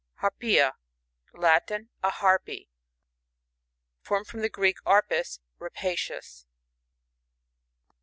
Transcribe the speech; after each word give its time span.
Harptia4— 0.23 0.71
Latin. 1.33 1.89
A 2.01 2.09
harpy. 2.09 2.71
(Formed 4.01 4.25
from 4.25 4.41
the 4.41 4.49
Greek, 4.49 4.77
arpax, 4.83 5.37
rapacious.) 5.59 6.47